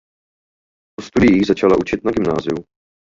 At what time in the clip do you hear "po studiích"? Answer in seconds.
0.95-1.47